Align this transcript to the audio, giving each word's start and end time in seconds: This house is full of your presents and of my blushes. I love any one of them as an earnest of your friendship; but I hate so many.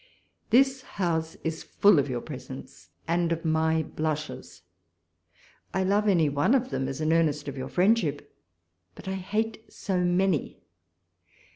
This 0.49 0.81
house 0.81 1.35
is 1.43 1.61
full 1.61 1.99
of 1.99 2.09
your 2.09 2.21
presents 2.21 2.89
and 3.07 3.31
of 3.31 3.45
my 3.45 3.83
blushes. 3.83 4.63
I 5.75 5.83
love 5.83 6.07
any 6.07 6.27
one 6.27 6.55
of 6.55 6.71
them 6.71 6.87
as 6.87 7.01
an 7.01 7.13
earnest 7.13 7.47
of 7.47 7.55
your 7.55 7.69
friendship; 7.69 8.33
but 8.95 9.07
I 9.07 9.13
hate 9.13 9.63
so 9.71 9.99
many. 10.03 10.63